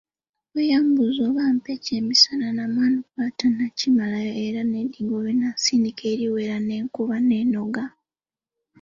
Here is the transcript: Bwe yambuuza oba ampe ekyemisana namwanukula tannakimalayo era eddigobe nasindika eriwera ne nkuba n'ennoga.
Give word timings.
Bwe 0.51 0.63
yambuuza 0.71 1.21
oba 1.29 1.41
ampe 1.49 1.69
ekyemisana 1.77 2.45
namwanukula 2.55 3.27
tannakimalayo 3.39 4.33
era 4.47 4.59
eddigobe 4.83 5.31
nasindika 5.39 6.03
eriwera 6.13 6.57
ne 6.61 6.75
nkuba 6.83 7.15
n'ennoga. 7.27 7.85